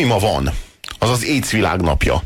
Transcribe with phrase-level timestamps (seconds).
[0.00, 0.50] ami ma van,
[0.98, 2.22] az az AIDS világnapja.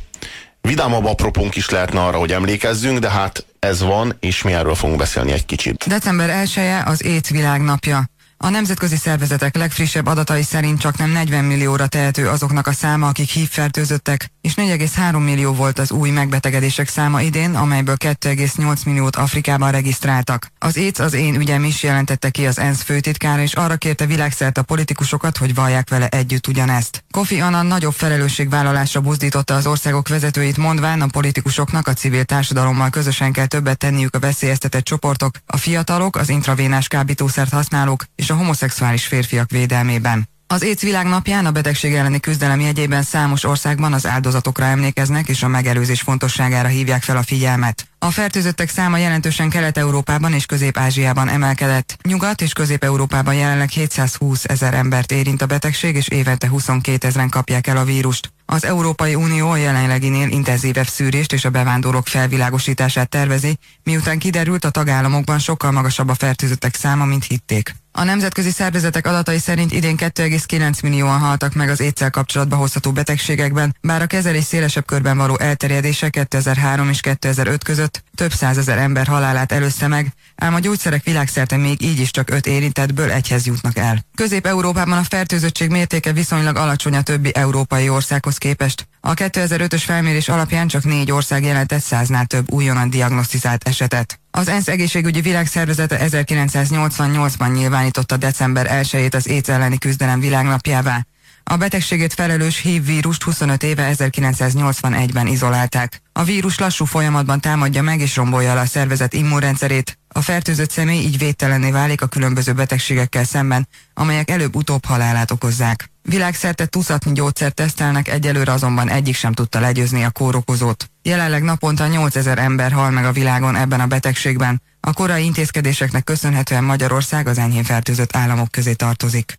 [0.60, 4.98] Vidámabb apropónk is lehetne arra, hogy emlékezzünk, de hát ez van, és mi erről fogunk
[4.98, 5.88] beszélni egy kicsit.
[5.88, 8.04] December 1 -e az AIDS világnapja.
[8.36, 13.30] A nemzetközi szervezetek legfrissebb adatai szerint csak nem 40 millióra tehető azoknak a száma, akik
[13.30, 20.46] hívfertőzöttek, és 4,3 millió volt az új megbetegedések száma idén, amelyből 2,8 milliót Afrikában regisztráltak.
[20.58, 24.60] Az AIDS az én ügyem is jelentette ki az ENSZ főtitkára, és arra kérte világszerte
[24.60, 27.04] a politikusokat, hogy vallják vele együtt ugyanezt.
[27.10, 33.32] Kofi Annan nagyobb felelősségvállalásra buzdította az országok vezetőit, mondván a politikusoknak a civil társadalommal közösen
[33.32, 39.06] kell többet tenniük a veszélyeztetett csoportok, a fiatalok, az intravénás kábítószert használók és a homoszexuális
[39.06, 40.32] férfiak védelmében.
[40.46, 45.48] Az AIDS világnapján a betegség elleni küzdelem jegyében számos országban az áldozatokra emlékeznek és a
[45.48, 47.88] megelőzés fontosságára hívják fel a figyelmet.
[47.98, 51.96] A fertőzöttek száma jelentősen Kelet-Európában és Közép-Ázsiában emelkedett.
[52.02, 57.66] Nyugat- és Közép-Európában jelenleg 720 ezer embert érint a betegség, és évente 22 ezeren kapják
[57.66, 58.32] el a vírust.
[58.46, 64.70] Az Európai Unió a jelenleginél intenzívebb szűrést és a bevándorlók felvilágosítását tervezi, miután kiderült a
[64.70, 67.74] tagállamokban sokkal magasabb a fertőzöttek száma, mint hitték.
[67.96, 73.76] A nemzetközi szervezetek adatai szerint idén 2,9 millióan haltak meg az étszel kapcsolatba hozható betegségekben,
[73.80, 79.52] bár a kezelés szélesebb körben való elterjedése 2003 és 2005 között több százezer ember halálát
[79.52, 84.04] előzte meg, ám a gyógyszerek világszerte még így is csak öt érintettből egyhez jutnak el.
[84.14, 88.86] Közép-Európában a fertőzöttség mértéke viszonylag alacsony a többi európai országhoz képest.
[89.06, 94.20] A 2005-ös felmérés alapján csak négy ország jelentett száznál több újonnan diagnosztizált esetet.
[94.30, 101.06] Az ENSZ egészségügyi világszervezete 1988-ban nyilvánította december 1-ét az éjsz elleni küzdelem világnapjává.
[101.46, 106.02] A betegségét felelős HIV vírust 25 éve 1981-ben izolálták.
[106.12, 109.98] A vírus lassú folyamatban támadja meg és rombolja le a szervezet immunrendszerét.
[110.08, 115.90] A fertőzött személy így védtelenné válik a különböző betegségekkel szemben, amelyek előbb-utóbb halálát okozzák.
[116.02, 120.90] Világszerte tucatnyi gyógyszert tesztelnek, egyelőre azonban egyik sem tudta legyőzni a kórokozót.
[121.02, 124.62] Jelenleg naponta 8000 ember hal meg a világon ebben a betegségben.
[124.80, 129.38] A korai intézkedéseknek köszönhetően Magyarország az enyhén fertőzött államok közé tartozik.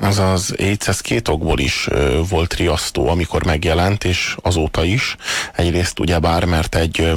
[0.00, 1.88] Az az AIDS, ez két okból is
[2.28, 5.16] volt riasztó, amikor megjelent, és azóta is.
[5.52, 7.12] Egyrészt ugyebár, mert egy,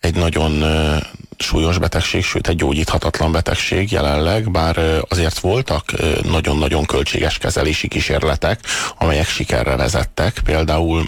[0.00, 0.64] egy nagyon
[1.38, 5.92] súlyos betegség, sőt egy gyógyíthatatlan betegség jelenleg, bár azért voltak
[6.22, 8.60] nagyon-nagyon költséges kezelési kísérletek,
[8.98, 10.40] amelyek sikerre vezettek.
[10.44, 11.06] Például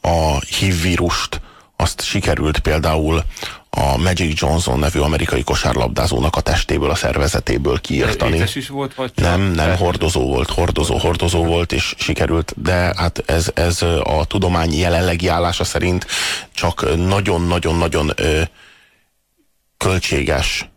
[0.00, 1.40] a HIV vírust
[1.80, 3.22] azt sikerült például
[3.70, 8.38] a Magic Johnson nevű amerikai kosárlabdázónak a testéből, a szervezetéből kiírtani.
[8.54, 13.50] is volt, vagy nem, nem, hordozó volt, hordozó, hordozó volt, és sikerült, de hát ez,
[13.54, 16.06] ez a tudomány jelenlegi állása szerint
[16.52, 18.14] csak nagyon-nagyon-nagyon
[19.76, 20.68] költséges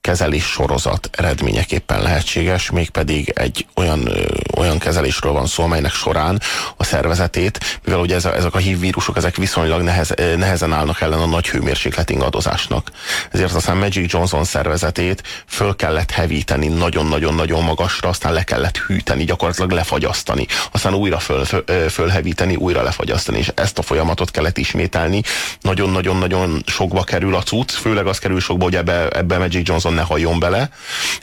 [0.00, 4.24] kezelés sorozat eredményeképpen lehetséges, mégpedig egy olyan, ö,
[4.56, 6.40] olyan kezelésről van szó, amelynek során
[6.76, 11.26] a szervezetét, mivel ugye ezek a HIV vírusok, ezek viszonylag nehez, nehezen állnak ellen a
[11.26, 12.90] nagy hőmérséklet ingadozásnak.
[13.32, 19.70] Ezért aztán Magic Johnson szervezetét föl kellett hevíteni nagyon-nagyon-nagyon magasra, aztán le kellett hűteni, gyakorlatilag
[19.70, 25.22] lefagyasztani, aztán újra föl, föl, fölhevíteni, újra lefagyasztani, és ezt a folyamatot kellett ismételni.
[25.60, 30.02] Nagyon-nagyon-nagyon sokba kerül a cucc, főleg az kerül sokba, hogy ebbe, ebbe Magic Johnson ne
[30.02, 30.70] halljon bele,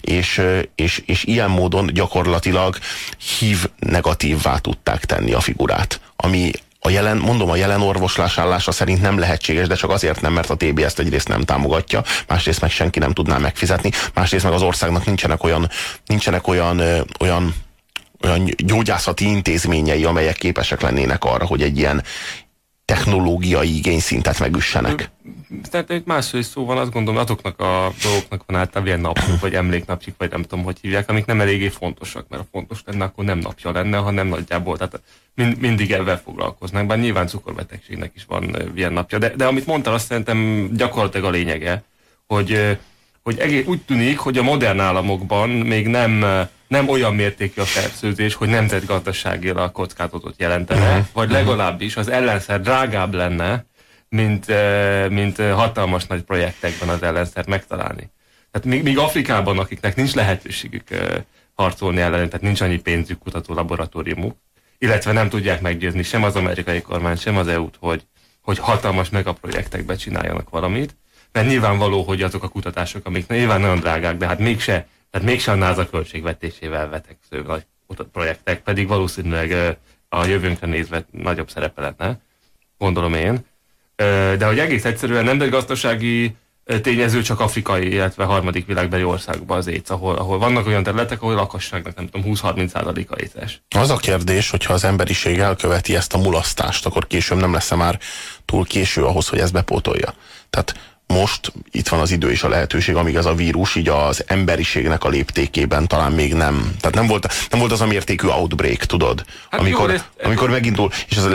[0.02, 0.42] és,
[0.76, 2.78] és, és ilyen módon gyakorlatilag
[3.40, 9.02] hív negatívvá tudták tenni a figurát, ami a jelen, mondom, a jelen orvoslás állása szerint
[9.02, 12.72] nem lehetséges, de csak azért nem, mert a TB ezt egyrészt nem támogatja, másrészt meg
[12.72, 15.70] senki nem tudná megfizetni, másrészt meg az országnak nincsenek olyan,
[16.06, 16.82] nincsenek olyan,
[17.20, 17.54] olyan
[18.22, 22.04] olyan gyógyászati intézményei, amelyek képesek lennének arra, hogy egy ilyen,
[22.86, 25.10] technológiai igényszintet megüssenek.
[25.72, 29.54] Tehát egy másfél szó van, azt gondolom, azoknak a dolgoknak van általában ilyen napjuk, vagy
[29.54, 33.26] emléknapjuk, vagy nem tudom, hogy hívják, amik nem eléggé fontosak, mert a fontos lenne, akkor
[33.26, 35.02] nem napja lenne, hanem nagyjából, tehát
[35.36, 39.18] mind, mindig ebben foglalkoznak, bár nyilván cukorbetegségnek is van ilyen napja.
[39.18, 41.84] De, de amit mondtál, azt szerintem gyakorlatilag a lényege,
[42.28, 42.78] hogy,
[43.26, 46.26] hogy egész, úgy tűnik, hogy a modern államokban még nem
[46.68, 51.06] nem olyan mértékű a fertőzés, hogy nemzetgazdaságilag kockázatot jelentene, uh-huh.
[51.14, 53.66] vagy legalábbis az ellenszer drágább lenne,
[54.10, 54.46] mint,
[55.10, 58.12] mint hatalmas nagy projektekben az ellenszer megtalálni.
[58.52, 61.08] Tehát még, még Afrikában, akiknek nincs lehetőségük eh,
[61.54, 64.38] harcolni ellen, tehát nincs annyi pénzük, kutató laboratóriumuk,
[64.78, 68.08] illetve nem tudják meggyőzni sem az amerikai kormány, sem az EU-t, hogy,
[68.42, 70.96] hogy hatalmas megaprojektekbe csináljanak valamit,
[71.36, 75.62] mert nyilvánvaló, hogy azok a kutatások, amik nyilván nagyon drágák, de hát mégse tehát mégsem
[75.62, 77.66] a NASA költségvetésével veteksző nagy
[78.12, 79.78] projektek, pedig valószínűleg
[80.10, 82.20] a jövőnkre nézve nagyobb szerepe lenne,
[82.78, 83.46] gondolom én.
[84.38, 86.36] De hogy egész egyszerűen nem gazdasági
[86.82, 91.36] tényező csak afrikai, illetve harmadik világbeli országban az éjsz, ahol, ahol vannak olyan területek, ahol
[91.36, 93.62] lakosságnak nem tudom, 20-30%-a éces.
[93.76, 97.76] Az a kérdés, hogyha az emberiség elköveti ezt a mulasztást, akkor később nem lesz -e
[97.76, 98.00] már
[98.46, 100.14] túl késő ahhoz, hogy ezt bepótolja.
[100.50, 104.24] Tehát most itt van az idő és a lehetőség, amíg ez a vírus így az
[104.28, 106.76] emberiségnek a léptékében talán még nem.
[106.80, 109.26] Tehát nem volt, nem volt az a mértékű outbreak, tudod?
[109.50, 111.28] Hát amikor, jó, amikor megindul, és az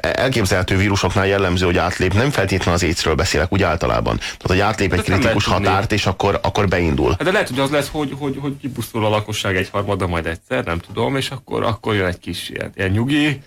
[0.00, 4.16] elképzelhető vírusoknál jellemző, hogy átlép, nem feltétlenül az écről beszélek úgy általában.
[4.16, 7.10] Tehát, hogy átlép egy kritikus határt, és akkor, akkor beindul.
[7.10, 10.26] Hát de lehet, hogy az lesz, hogy, hogy, hogy kipusztul a lakosság egy harmada majd
[10.26, 13.40] egyszer, nem tudom, és akkor, akkor jön egy kis ilyen, ilyen nyugi,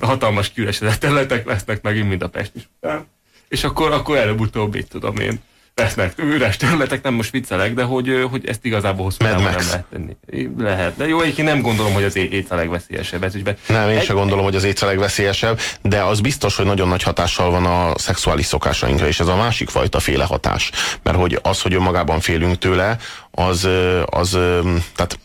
[0.00, 3.06] hatalmas kiüresedett területek lesznek megint, mint a Pest is után
[3.50, 5.40] és akkor, akkor előbb-utóbb, itt tudom én,
[5.74, 9.84] lesznek üres területek, nem most viccelek, de hogy, hogy ezt igazából hosszú távon nem lehet
[9.92, 10.16] tenni.
[10.58, 13.24] Lehet, de jó, egyébként nem gondolom, hogy az éjsz a legveszélyesebb.
[13.24, 13.56] Ez ügyben.
[13.66, 14.04] Nem, én Egy...
[14.04, 17.64] sem gondolom, hogy az éjsz a legveszélyesebb, de az biztos, hogy nagyon nagy hatással van
[17.64, 20.70] a szexuális szokásainkra, és ez a másik fajta féle hatás.
[21.02, 22.96] Mert hogy az, hogy önmagában félünk tőle,
[23.30, 23.68] az,
[24.04, 24.30] az
[24.96, 25.18] tehát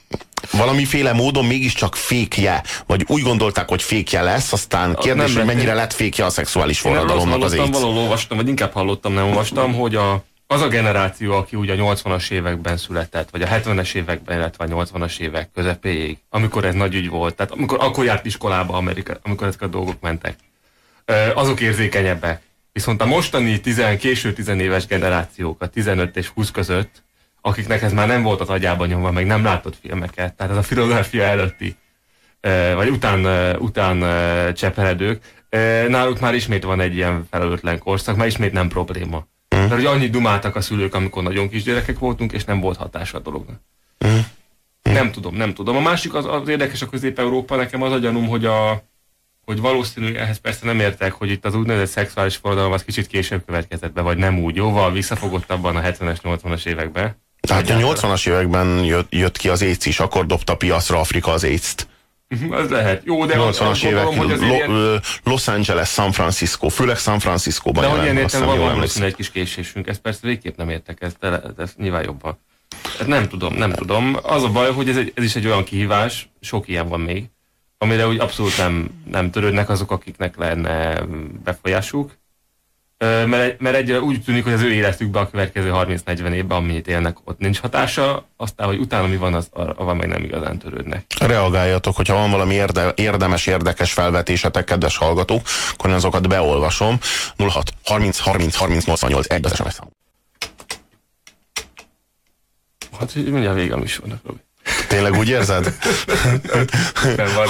[0.52, 5.74] valamiféle módon mégiscsak fékje, vagy úgy gondolták, hogy fékje lesz, aztán kérdés, nem hogy mennyire
[5.74, 7.70] lett fékje a szexuális forradalomnak az AIDS.
[7.72, 11.96] Valahol olvastam, vagy inkább hallottam, nem olvastam, hogy a, az a generáció, aki ugye a
[11.96, 16.96] 80-as években született, vagy a 70-es években, illetve a 80-as évek közepéig, amikor ez nagy
[16.96, 20.36] ügy volt, tehát amikor akkor járt iskolába Amerika, amikor ezek a dolgok mentek,
[21.34, 22.42] azok érzékenyebbek.
[22.72, 27.04] Viszont a mostani tizen, késő tizenéves generációk, a 15 és 20 között,
[27.46, 30.64] akiknek ez már nem volt az agyában nyomva, meg nem látott filmeket, tehát ez a
[30.64, 31.76] filozófia előtti,
[32.76, 33.26] vagy után,
[33.60, 34.00] után
[34.54, 35.24] cseperedők,
[35.88, 39.18] náluk már ismét van egy ilyen felelőtlen korszak, már ismét nem probléma.
[39.56, 39.60] Mm.
[39.60, 43.22] Mert hogy annyit dumáltak a szülők, amikor nagyon kisgyerekek voltunk, és nem volt hatása a
[43.22, 43.62] dolognak.
[44.08, 44.20] Mm.
[44.82, 45.76] Nem tudom, nem tudom.
[45.76, 48.84] A másik az, az érdekes a Közép-Európa, nekem az a gyanúm, hogy a,
[49.46, 53.46] hogy valószínű, ehhez persze nem értek, hogy itt az úgynevezett szexuális forradalom az kicsit később
[53.46, 57.24] következett be, vagy nem úgy, jóval visszafogottabban a 70-es, 80-as években.
[57.46, 61.44] Tehát a 80-as években jött, jött ki az AIDS is, akkor dobta piacra Afrika az
[61.44, 61.88] AIDS-t.
[62.52, 63.02] Ez lehet.
[63.06, 65.02] Jó, de 80-as évek, gondolom, hogy Lo, ilyen...
[65.24, 69.88] Los Angeles, San Francisco, főleg San Francisco-ban De hogy értem van valószínűleg egy kis késésünk,
[69.88, 72.40] ezt persze végképp nem értek, ez, de, ez nyilván jobban.
[72.98, 74.18] Hát nem tudom, nem tudom.
[74.22, 77.26] Az a baj, hogy ez, egy, ez is egy olyan kihívás, sok ilyen van még,
[77.78, 81.02] amire úgy abszolút nem, nem törődnek azok, akiknek lenne
[81.44, 82.18] befolyásuk,
[82.98, 87.18] mert, mert egy, úgy tűnik, hogy az ő életükben a következő 30-40 évben, amit élnek,
[87.24, 91.06] ott nincs hatása, aztán, hogy utána mi van, az, arra meg nem igazán törődnek.
[91.20, 95.42] Reagáljatok, hogyha van valami érde, érdemes, érdekes felvetésetek, kedves hallgatók,
[95.74, 97.00] akkor én azokat beolvasom.
[97.38, 99.90] 06 30 30 30 88 egy az SMS szám.
[103.00, 104.40] Hát mindjárt vége a műsornak, Robi.
[104.88, 105.78] Tényleg úgy érzed?
[107.16, 107.48] Nem van,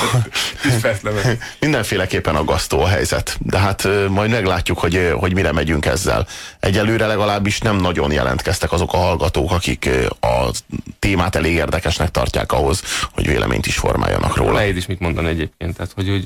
[1.59, 6.27] Mindenféleképpen aggasztó a helyzet, de hát majd meglátjuk, hogy, hogy mire megyünk ezzel.
[6.59, 9.89] Egyelőre legalábbis nem nagyon jelentkeztek azok a hallgatók, akik
[10.19, 10.51] a
[10.99, 14.51] témát elég érdekesnek tartják ahhoz, hogy véleményt is formáljanak róla.
[14.51, 16.25] Nehéz is mit mondani egyébként, tehát hogy, hogy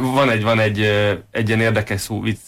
[0.00, 0.80] van egy, van egy,
[1.30, 2.38] egy ilyen érdekes szó, vicc,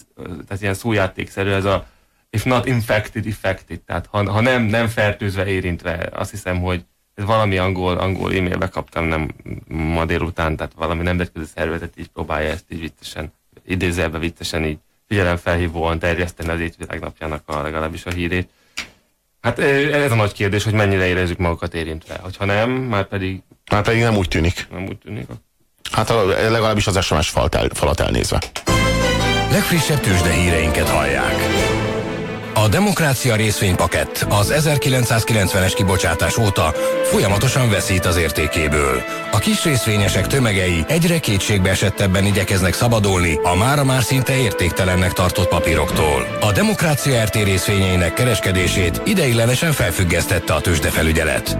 [0.47, 1.85] tehát ilyen szójátékszerű, ez a
[2.29, 7.57] if not infected, infected, tehát ha, ha nem, nem fertőzve, érintve, azt hiszem, hogy valami
[7.57, 9.29] angol, angol e-mailbe kaptam nem
[9.67, 13.33] ma délután, tehát valami nemzetközi szervezet így próbálja ezt így viccesen,
[13.65, 14.77] idézelbe viccesen így
[15.07, 18.49] figyelemfelhívóan terjeszteni az étvilágnapjának a legalábbis a hírét.
[19.41, 22.19] Hát ez a nagy kérdés, hogy mennyire érezzük magukat érintve.
[22.21, 23.41] Hogyha nem, már pedig...
[23.71, 24.67] Már pedig nem úgy tűnik.
[24.71, 25.27] Nem úgy tűnik.
[25.91, 26.09] Hát
[26.49, 28.41] legalábbis az SMS falat, el, falat elnézve.
[29.51, 31.35] Legfrissebb tőzsde híreinket hallják.
[32.63, 39.01] A Demokrácia részvénypakett az 1990-es kibocsátás óta folyamatosan veszít az értékéből.
[39.31, 45.47] A kis részvényesek tömegei egyre kétségbe esettebben igyekeznek szabadulni a mára már szinte értéktelennek tartott
[45.47, 46.37] papíroktól.
[46.41, 51.57] A Demokrácia RT részvényeinek kereskedését ideiglenesen felfüggesztette a tőzsdefelügyelet.